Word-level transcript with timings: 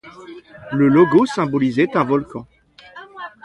Le 0.71 0.87
logo 0.89 1.27
symbolisait 1.27 1.95
un 1.95 2.03
volcan. 2.03 2.47